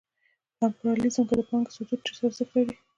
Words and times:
په 0.57 0.61
امپریالیزم 0.67 1.23
کې 1.27 1.35
د 1.37 1.41
پانګې 1.49 1.71
صدور 1.77 1.99
ډېر 2.05 2.21
ارزښت 2.27 2.49
لري 2.55 2.73